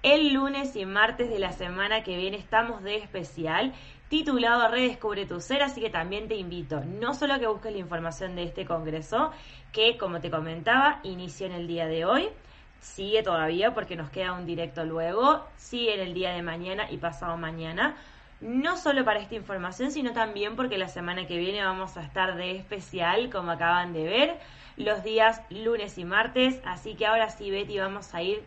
[0.03, 3.73] el lunes y martes de la semana que viene estamos de especial
[4.09, 7.79] titulado Redescubre tu ser, así que también te invito no solo a que busques la
[7.79, 9.31] información de este congreso,
[9.71, 12.29] que como te comentaba, inició en el día de hoy,
[12.81, 16.97] sigue todavía porque nos queda un directo luego, sigue en el día de mañana y
[16.97, 17.97] pasado mañana
[18.41, 22.37] no solo para esta información, sino también porque la semana que viene vamos a estar
[22.37, 24.39] de especial, como acaban de ver,
[24.77, 26.61] los días lunes y martes.
[26.65, 28.43] Así que ahora sí, Betty, vamos a ir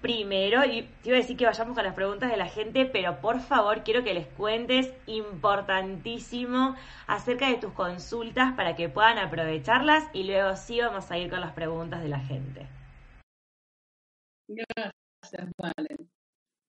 [0.00, 0.64] primero.
[0.64, 3.40] Y te iba a decir que vayamos con las preguntas de la gente, pero por
[3.40, 10.24] favor quiero que les cuentes importantísimo acerca de tus consultas para que puedan aprovecharlas y
[10.24, 12.66] luego sí vamos a ir con las preguntas de la gente.
[14.48, 15.96] Gracias, Vale.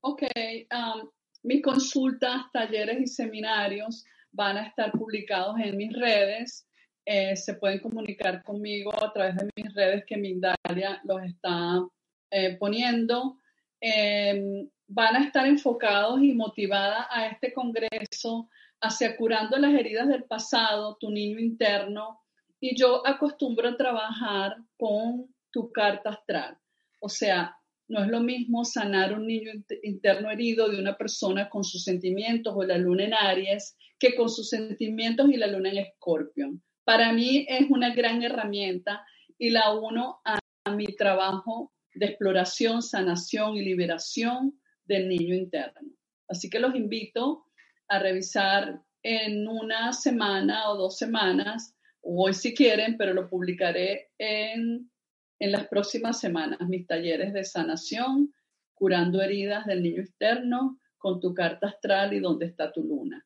[0.01, 0.23] Ok,
[0.71, 1.09] um,
[1.47, 6.67] mis consultas, talleres y seminarios van a estar publicados en mis redes.
[7.05, 11.81] Eh, se pueden comunicar conmigo a través de mis redes que Mindalia los está
[12.29, 13.37] eh, poniendo.
[13.79, 18.49] Em, van a estar enfocados y motivadas a este congreso
[18.81, 22.19] hacia curando las heridas del pasado, tu niño interno.
[22.59, 26.57] Y yo acostumbro a trabajar con tu carta astral.
[26.99, 27.56] O sea,
[27.87, 29.51] no es lo mismo sanar un niño
[29.83, 34.29] interno herido de una persona con sus sentimientos o la luna en Aries que con
[34.29, 36.61] sus sentimientos y la luna en Escorpión.
[36.83, 39.05] Para mí es una gran herramienta
[39.37, 40.39] y la uno a,
[40.75, 45.91] mi trabajo de exploración, sanación y liberación del niño interno.
[46.27, 47.45] Así que los invito
[47.87, 54.09] a revisar en una semana o dos semanas, o hoy si quieren, pero lo publicaré
[54.17, 54.91] en
[55.39, 58.33] en las próximas semanas mis talleres de sanación,
[58.73, 63.23] curando heridas del niño externo, con tu carta astral y dónde está tu luna.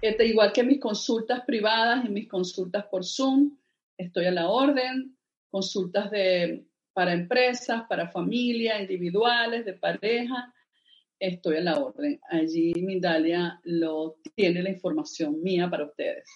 [0.00, 3.56] Este, igual que mis consultas privadas y mis consultas por Zoom,
[3.96, 5.16] estoy a la orden,
[5.50, 10.52] consultas de, para empresas, para familias, individuales, de pareja,
[11.18, 12.20] estoy a la orden.
[12.28, 16.28] Allí Mindalia lo tiene la información mía para ustedes.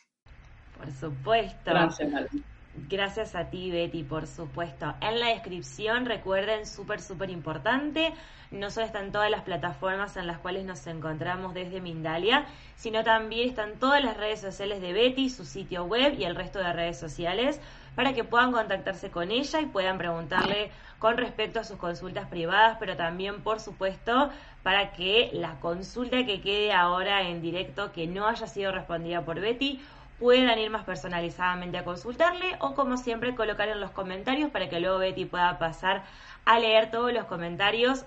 [0.77, 1.59] Por supuesto.
[1.65, 2.58] Gracias, María.
[2.89, 4.95] Gracias a ti, Betty, por supuesto.
[5.01, 8.13] En la descripción, recuerden, súper, súper importante,
[8.51, 13.49] no solo están todas las plataformas en las cuales nos encontramos desde Mindalia, sino también
[13.49, 16.99] están todas las redes sociales de Betty, su sitio web y el resto de redes
[16.99, 17.61] sociales
[17.95, 20.71] para que puedan contactarse con ella y puedan preguntarle
[21.01, 24.31] con respecto a sus consultas privadas, pero también, por supuesto,
[24.63, 29.41] para que la consulta que quede ahora en directo, que no haya sido respondida por
[29.41, 29.81] Betty,
[30.19, 34.81] puedan ir más personalizadamente a consultarle o como siempre colocar en los comentarios para que
[34.81, 36.05] luego Betty pueda pasar
[36.45, 38.05] a leer todos los comentarios,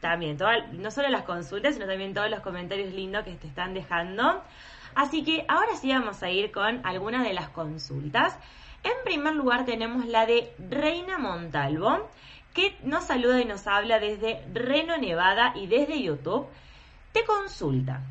[0.00, 0.38] también,
[0.72, 4.42] no solo las consultas, sino también todos los comentarios lindos que te están dejando.
[4.94, 8.36] Así que ahora sí vamos a ir con algunas de las consultas.
[8.84, 12.08] En primer lugar tenemos la de Reina Montalvo,
[12.54, 16.46] que nos saluda y nos habla desde Reno, Nevada y desde YouTube.
[17.12, 18.02] Te consulta.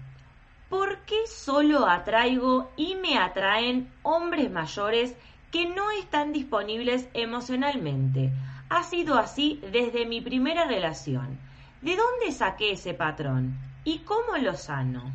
[0.70, 5.16] ¿Por qué solo atraigo y me atraen hombres mayores
[5.52, 8.32] que no están disponibles emocionalmente?
[8.70, 11.40] Ha sido así desde mi primera relación.
[11.82, 13.58] ¿De dónde saqué ese patrón?
[13.86, 15.14] ¿Y cómo lo sano?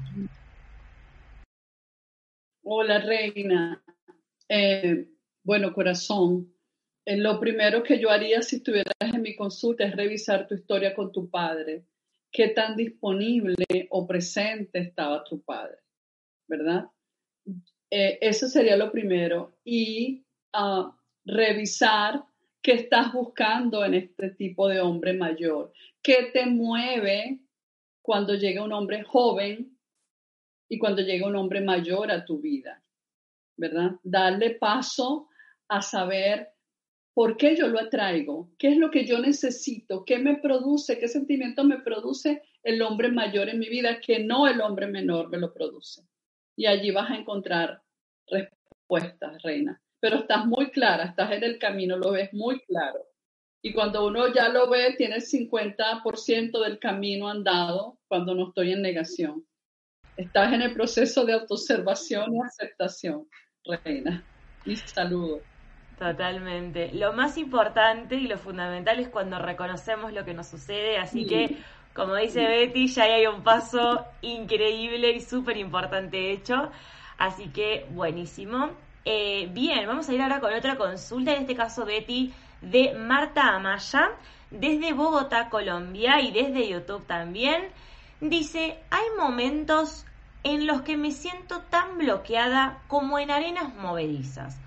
[2.62, 3.82] Hola, reina.
[4.48, 5.08] Eh,
[5.42, 6.54] bueno, corazón,
[7.04, 10.94] eh, lo primero que yo haría si estuvieras en mi consulta es revisar tu historia
[10.94, 11.84] con tu padre
[12.32, 15.76] qué tan disponible o presente estaba tu padre,
[16.48, 16.86] ¿verdad?
[17.90, 19.58] Eh, eso sería lo primero.
[19.64, 20.24] Y
[20.54, 22.24] ah, revisar
[22.62, 25.72] qué estás buscando en este tipo de hombre mayor.
[26.02, 27.40] ¿Qué te mueve
[28.00, 29.78] cuando llega un hombre joven
[30.68, 32.82] y cuando llega un hombre mayor a tu vida?
[33.58, 33.92] ¿Verdad?
[34.02, 35.28] Darle paso
[35.68, 36.48] a saber
[37.14, 38.50] ¿Por qué yo lo atraigo?
[38.58, 40.04] ¿Qué es lo que yo necesito?
[40.04, 40.98] ¿Qué me produce?
[40.98, 45.28] ¿Qué sentimiento me produce el hombre mayor en mi vida que no el hombre menor
[45.28, 46.02] me lo produce?
[46.56, 47.82] Y allí vas a encontrar
[48.26, 49.80] respuestas, reina.
[50.00, 53.06] Pero estás muy clara, estás en el camino, lo ves muy claro.
[53.62, 58.72] Y cuando uno ya lo ve, tiene el 50% del camino andado cuando no estoy
[58.72, 59.46] en negación.
[60.16, 63.28] Estás en el proceso de autoobservación y aceptación,
[63.64, 64.24] reina.
[64.64, 65.51] Mi saludo.
[65.98, 66.90] Totalmente.
[66.92, 71.58] Lo más importante y lo fundamental es cuando reconocemos lo que nos sucede, así que,
[71.94, 76.70] como dice Betty, ya hay un paso increíble y súper importante hecho,
[77.18, 78.70] así que buenísimo.
[79.04, 83.54] Eh, bien, vamos a ir ahora con otra consulta, en este caso Betty, de Marta
[83.54, 84.10] Amaya,
[84.50, 87.68] desde Bogotá, Colombia, y desde YouTube también.
[88.20, 90.04] Dice, hay momentos
[90.44, 94.61] en los que me siento tan bloqueada como en arenas movedizas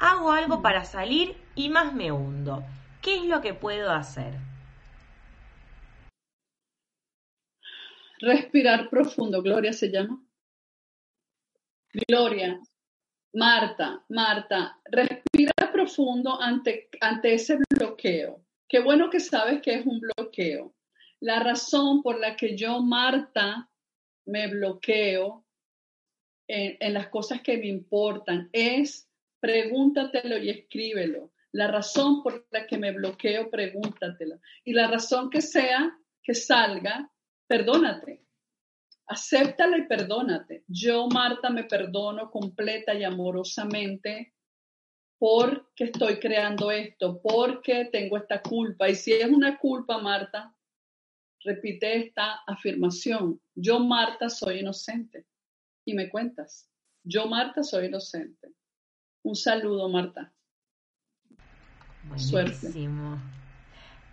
[0.00, 0.62] hago algo mm.
[0.62, 2.64] para salir y más me hundo.
[3.00, 4.34] ¿Qué es lo que puedo hacer?
[8.18, 10.22] Respirar profundo, Gloria se llama.
[12.08, 12.60] Gloria,
[13.32, 18.44] Marta, Marta, respira profundo ante, ante ese bloqueo.
[18.68, 20.74] Qué bueno que sabes que es un bloqueo.
[21.20, 23.70] La razón por la que yo, Marta,
[24.26, 25.44] me bloqueo
[26.46, 29.09] en, en las cosas que me importan es
[29.40, 31.32] pregúntatelo y escríbelo.
[31.52, 34.38] La razón por la que me bloqueo, pregúntatela.
[34.64, 37.10] Y la razón que sea que salga,
[37.46, 38.24] perdónate.
[39.06, 40.64] Acéptala y perdónate.
[40.68, 44.34] Yo, Marta, me perdono completa y amorosamente
[45.18, 48.88] porque estoy creando esto, porque tengo esta culpa.
[48.88, 50.54] Y si es una culpa, Marta,
[51.44, 53.40] repite esta afirmación.
[53.54, 55.26] Yo, Marta, soy inocente.
[55.84, 56.70] Y me cuentas.
[57.02, 58.54] Yo, Marta, soy inocente.
[59.22, 60.32] Un saludo, Marta.
[62.02, 63.18] Buenísimo.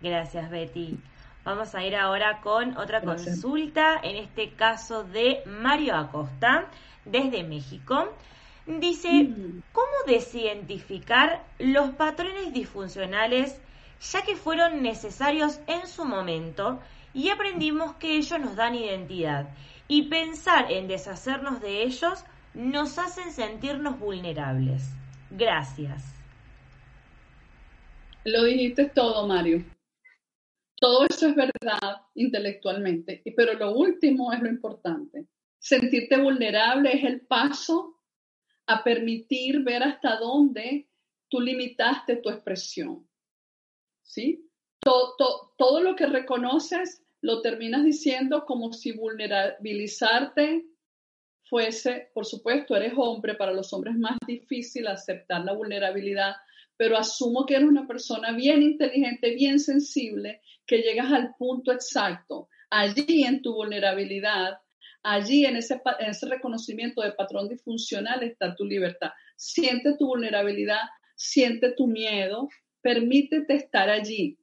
[0.00, 0.98] Gracias, Betty.
[1.44, 6.66] Vamos a ir ahora con otra consulta, en este caso de Mario Acosta,
[7.06, 8.12] desde México.
[8.66, 9.62] Dice, mm.
[9.72, 13.58] ¿cómo desidentificar los patrones disfuncionales
[14.12, 16.80] ya que fueron necesarios en su momento
[17.14, 19.48] y aprendimos que ellos nos dan identidad?
[19.88, 24.97] Y pensar en deshacernos de ellos nos hacen sentirnos vulnerables.
[25.30, 26.14] Gracias.
[28.24, 29.64] Lo dijiste todo, Mario.
[30.80, 35.26] Todo eso es verdad intelectualmente, pero lo último es lo importante.
[35.58, 37.96] Sentirte vulnerable es el paso
[38.66, 40.88] a permitir ver hasta dónde
[41.28, 43.08] tú limitaste tu expresión.
[44.02, 44.48] ¿Sí?
[44.80, 50.64] Todo, todo lo que reconoces lo terminas diciendo como si vulnerabilizarte
[51.48, 56.34] fuese, por supuesto, eres hombre, para los hombres es más difícil aceptar la vulnerabilidad,
[56.76, 62.48] pero asumo que eres una persona bien inteligente, bien sensible, que llegas al punto exacto.
[62.70, 64.58] Allí en tu vulnerabilidad,
[65.02, 69.10] allí en ese, en ese reconocimiento de patrón disfuncional está tu libertad.
[69.36, 70.82] Siente tu vulnerabilidad,
[71.16, 72.48] siente tu miedo,
[72.80, 74.38] permítete estar allí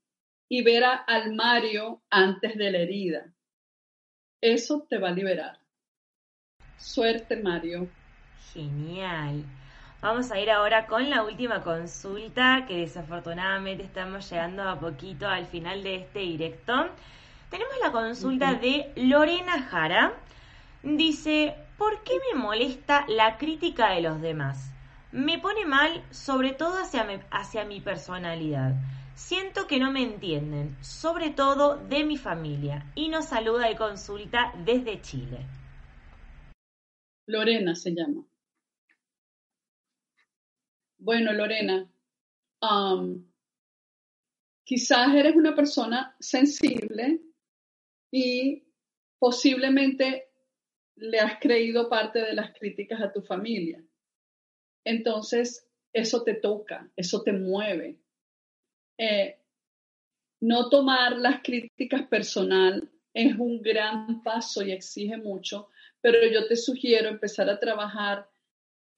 [0.49, 3.33] y ver al Mario antes de la herida.
[4.41, 5.64] Eso te va a liberar.
[6.85, 7.87] Suerte, Mario.
[8.53, 9.43] Genial.
[10.01, 15.47] Vamos a ir ahora con la última consulta, que desafortunadamente estamos llegando a poquito al
[15.47, 16.73] final de este directo.
[17.49, 20.13] Tenemos la consulta de Lorena Jara.
[20.83, 24.71] Dice, ¿por qué me molesta la crítica de los demás?
[25.11, 28.75] Me pone mal, sobre todo hacia hacia mi personalidad.
[29.15, 34.53] Siento que no me entienden, sobre todo de mi familia, y nos saluda y consulta
[34.63, 35.47] desde Chile.
[37.27, 38.25] Lorena se llama.
[40.97, 41.89] Bueno, Lorena,
[44.63, 47.21] quizás eres una persona sensible
[48.11, 48.63] y
[49.19, 50.29] posiblemente
[50.95, 53.83] le has creído parte de las críticas a tu familia.
[54.83, 57.99] Entonces, eso te toca, eso te mueve.
[58.97, 59.37] Eh,
[60.41, 65.69] no tomar las críticas personal es un gran paso y exige mucho,
[66.05, 68.29] pero yo te sugiero empezar a trabajar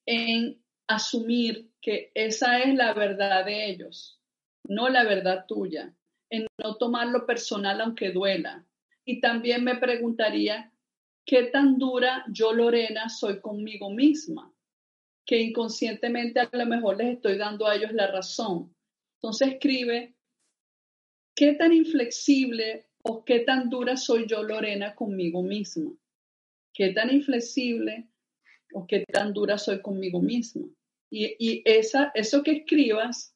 [0.06, 4.20] en asumir que esa es la verdad de ellos,
[4.66, 5.96] no la verdad tuya,
[6.30, 8.68] en no tomarlo personal aunque duela.
[9.06, 10.74] Y también me preguntaría,
[11.26, 14.54] ¿qué tan dura yo, Lorena, soy conmigo misma?
[15.26, 18.76] Que inconscientemente a lo mejor les estoy dando a ellos la razón.
[19.14, 20.14] Entonces escribe,
[21.34, 25.94] ¿qué tan inflexible o qué tan dura soy yo, Lorena, conmigo misma?
[26.78, 28.08] ¿Qué tan inflexible
[28.72, 30.68] o qué tan dura soy conmigo misma?
[31.10, 33.36] Y, esa, eso que escribas,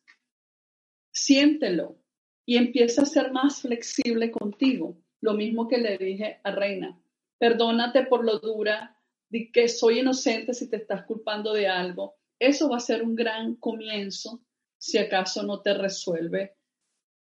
[1.12, 1.98] siéntelo
[2.46, 4.96] y empieza a ser más flexible contigo.
[5.22, 7.02] Lo mismo que le dije a Reina.
[7.39, 8.96] Perdónate por lo dura,
[9.30, 12.20] de que soy inocente si te estás culpando de algo.
[12.38, 14.46] Eso va a ser un gran comienzo
[14.78, 16.58] si acaso no te resuelve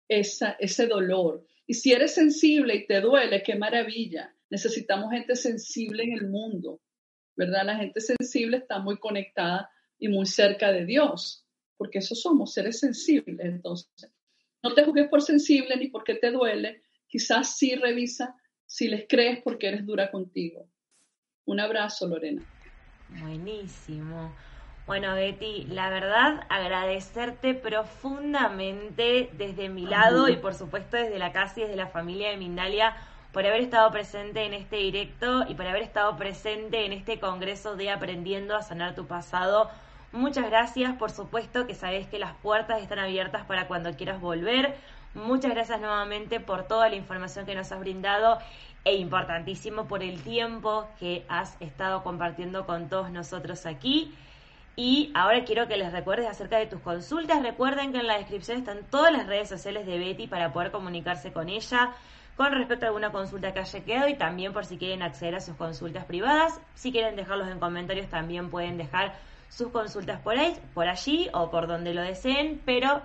[0.10, 1.46] esa, ese dolor.
[1.66, 4.36] Y si eres sensible y te duele, qué maravilla.
[4.50, 6.82] Necesitamos gente sensible en el mundo,
[7.36, 7.66] ¿verdad?
[7.66, 11.46] La gente sensible está muy conectada y muy cerca de Dios,
[11.78, 13.46] porque eso somos, seres sensibles.
[13.46, 14.12] Entonces,
[14.64, 18.36] no te juzgues por sensible ni porque te duele, quizás sí revisa
[18.66, 20.68] si les crees porque eres dura contigo.
[21.46, 22.44] Un abrazo, Lorena.
[23.22, 24.36] Buenísimo.
[24.86, 31.60] Bueno, Betty, la verdad, agradecerte profundamente desde mi lado y por supuesto desde la casa
[31.60, 32.96] y desde la familia de Mindalia
[33.32, 37.76] por haber estado presente en este directo y por haber estado presente en este congreso
[37.76, 39.70] de Aprendiendo a Sanar tu Pasado
[40.12, 44.76] Muchas gracias, por supuesto que sabes que las puertas están abiertas para cuando quieras volver.
[45.14, 48.40] Muchas gracias nuevamente por toda la información que nos has brindado
[48.86, 54.16] e importantísimo por el tiempo que has estado compartiendo con todos nosotros aquí.
[54.76, 57.44] Y ahora quiero que les recuerdes acerca de tus consultas.
[57.44, 61.32] Recuerden que en la descripción están todas las redes sociales de Betty para poder comunicarse
[61.32, 61.92] con ella
[62.40, 65.42] con respecto a alguna consulta que haya quedado y también por si quieren acceder a
[65.42, 66.62] sus consultas privadas.
[66.74, 69.14] Si quieren dejarlos en comentarios también pueden dejar
[69.50, 73.02] sus consultas por, ahí, por allí o por donde lo deseen, pero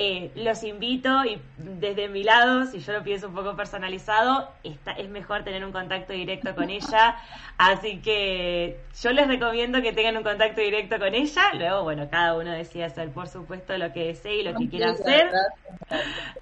[0.00, 4.92] eh, los invito y desde mi lado, si yo lo pienso un poco personalizado, está,
[4.92, 7.16] es mejor tener un contacto directo con ella.
[7.58, 11.52] Así que yo les recomiendo que tengan un contacto directo con ella.
[11.54, 14.92] Luego, bueno, cada uno decide hacer, por supuesto, lo que desee y lo que quiera
[14.92, 15.32] hacer.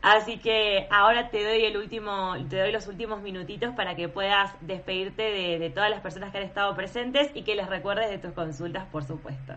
[0.02, 4.52] Así que ahora te doy el último, te doy los últimos minutitos para que puedas
[4.60, 8.18] despedirte de, de todas las personas que han estado presentes y que les recuerdes de
[8.18, 9.54] tus consultas, por supuesto.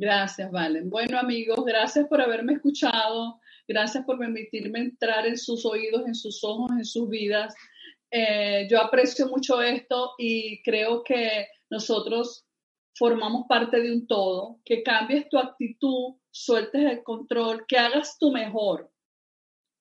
[0.00, 0.90] Gracias, Valen.
[0.90, 3.40] Bueno, amigos, gracias por haberme escuchado.
[3.66, 7.52] Gracias por permitirme entrar en sus oídos, en sus ojos, en sus vidas.
[8.08, 12.46] Eh, yo aprecio mucho esto y creo que nosotros
[12.94, 14.60] formamos parte de un todo.
[14.64, 18.92] Que cambies tu actitud, sueltes el control, que hagas tu mejor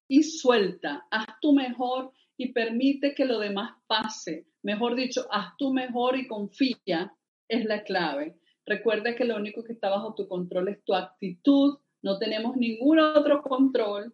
[0.09, 4.47] y suelta, haz tu mejor y permite que lo demás pase.
[4.63, 7.13] Mejor dicho, haz tu mejor y confía
[7.47, 8.35] es la clave.
[8.67, 12.99] Recuerda que lo único que está bajo tu control es tu actitud, no tenemos ningún
[12.99, 14.13] otro control,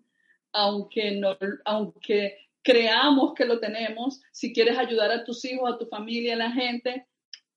[0.51, 1.19] aunque,
[1.65, 4.21] aunque creamos que lo tenemos.
[4.31, 7.07] Si quieres ayudar a tus hijos, a tu familia, a la gente,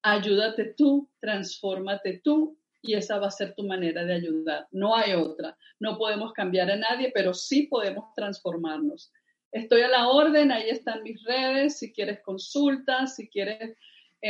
[0.02, 4.66] ayúdate tú, transfórmate tú y esa va a ser tu manera de ayudar.
[4.70, 5.54] No hay otra.
[5.78, 9.12] No podemos cambiar a nadie, pero sí podemos transformarnos.
[9.52, 13.76] Estoy a la orden, ahí están mis redes, si quieres consultas, si quieres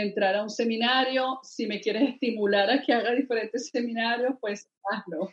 [0.02, 1.40] entrar a un seminario.
[1.42, 5.30] Si me quieres estimular a que haga diferentes seminarios, pues hazlo.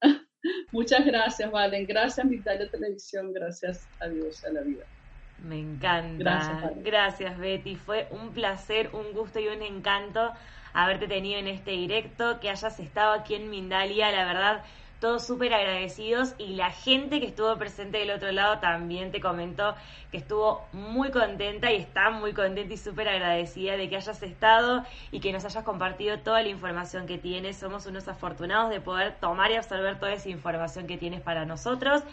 [0.72, 1.86] Muchas gracias, Valen.
[1.86, 3.32] Gracias, de Televisión.
[3.32, 4.84] Gracias a Dios, a la vida.
[5.38, 6.16] Me encanta.
[6.18, 7.76] Gracias, Gracias, Betty.
[7.76, 10.32] Fue un placer, un gusto y un encanto
[10.72, 14.10] haberte tenido en este directo, que hayas estado aquí en Mindalia.
[14.10, 14.64] La verdad,
[15.02, 19.74] todos súper agradecidos y la gente que estuvo presente del otro lado también te comentó
[20.12, 24.84] que estuvo muy contenta y está muy contenta y súper agradecida de que hayas estado
[25.10, 27.56] y que nos hayas compartido toda la información que tienes.
[27.56, 32.04] Somos unos afortunados de poder tomar y absorber toda esa información que tienes para nosotros.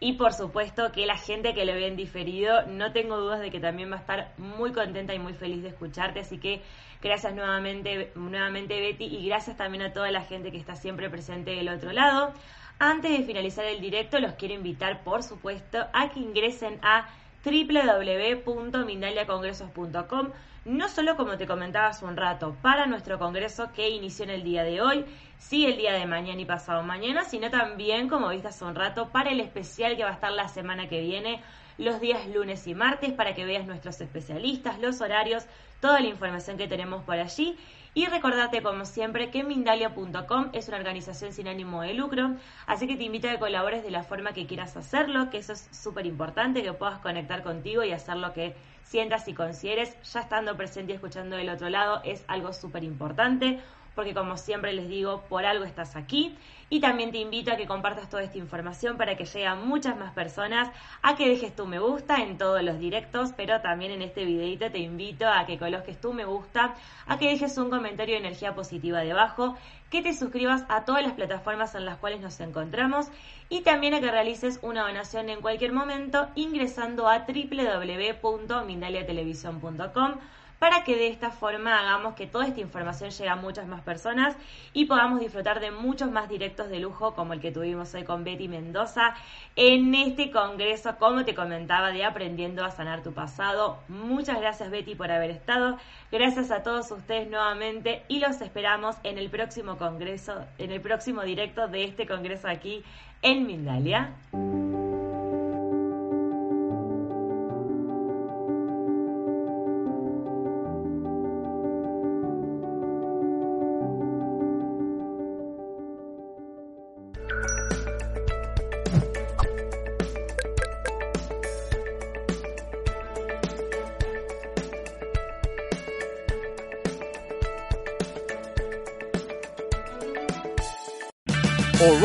[0.00, 3.50] Y por supuesto que la gente que lo ve en diferido, no tengo dudas de
[3.50, 6.20] que también va a estar muy contenta y muy feliz de escucharte.
[6.20, 6.62] Así que
[7.00, 11.52] Gracias nuevamente, nuevamente Betty y gracias también a toda la gente que está siempre presente
[11.52, 12.34] del otro lado.
[12.80, 17.08] Antes de finalizar el directo, los quiero invitar, por supuesto, a que ingresen a
[17.44, 20.30] www.mindaliacongresos.com,
[20.64, 24.42] no solo como te comentaba hace un rato, para nuestro congreso que inició en el
[24.42, 25.04] día de hoy,
[25.38, 29.10] sí el día de mañana y pasado mañana, sino también, como viste hace un rato,
[29.10, 31.40] para el especial que va a estar la semana que viene,
[31.78, 35.46] los días lunes y martes, para que veas nuestros especialistas, los horarios,
[35.80, 37.56] toda la información que tenemos por allí.
[37.94, 42.96] Y recordate, como siempre, que Mindalia.com es una organización sin ánimo de lucro, así que
[42.96, 46.06] te invito a que colabores de la forma que quieras hacerlo, que eso es súper
[46.06, 48.54] importante, que puedas conectar contigo y hacer lo que
[48.84, 49.96] sientas y consideres.
[50.12, 53.58] Ya estando presente y escuchando del otro lado es algo súper importante
[53.98, 56.36] porque como siempre les digo, por algo estás aquí.
[56.70, 59.96] Y también te invito a que compartas toda esta información para que llegue a muchas
[59.96, 60.70] más personas,
[61.02, 64.70] a que dejes tu me gusta en todos los directos, pero también en este videito
[64.70, 66.76] te invito a que coloques tu me gusta,
[67.08, 69.56] a que dejes un comentario de energía positiva debajo,
[69.90, 73.08] que te suscribas a todas las plataformas en las cuales nos encontramos
[73.48, 80.20] y también a que realices una donación en cualquier momento ingresando a www.mindaliatelevisión.com
[80.58, 84.36] para que de esta forma hagamos que toda esta información llegue a muchas más personas
[84.72, 88.24] y podamos disfrutar de muchos más directos de lujo como el que tuvimos hoy con
[88.24, 89.14] Betty Mendoza
[89.56, 93.78] en este congreso, como te comentaba, de Aprendiendo a Sanar tu Pasado.
[93.88, 95.78] Muchas gracias Betty por haber estado,
[96.10, 101.22] gracias a todos ustedes nuevamente y los esperamos en el próximo congreso, en el próximo
[101.22, 102.82] directo de este congreso aquí
[103.22, 104.12] en Mindalia.